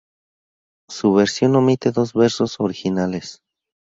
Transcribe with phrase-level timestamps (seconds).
[0.89, 3.43] Su versión omite dos versos originales.